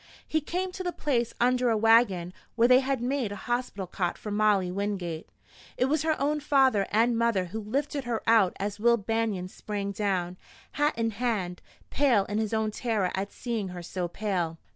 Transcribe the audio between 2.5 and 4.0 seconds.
where they had made a hospital